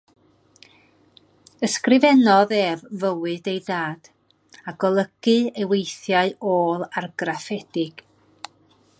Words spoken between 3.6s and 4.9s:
dad, a